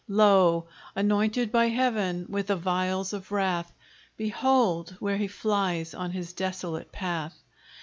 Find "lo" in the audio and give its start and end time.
0.07-0.67